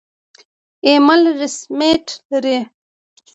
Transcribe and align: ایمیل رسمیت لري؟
ایمیل 0.85 1.23
رسمیت 1.41 2.05
لري؟ 2.31 2.57